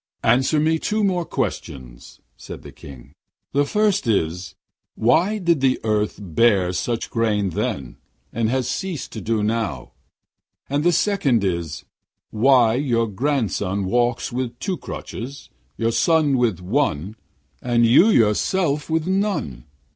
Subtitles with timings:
[0.23, 3.13] 'Answer me two more questions,' said the King.
[3.53, 4.55] 'The first is,
[4.95, 7.97] Why did the earth bear such grain then,
[8.33, 9.91] and has ceased to do so now?
[10.67, 11.85] And the second is,
[12.31, 17.15] Why your grandson walks with two crutches, your son with one,
[17.61, 19.65] and you yourself with none?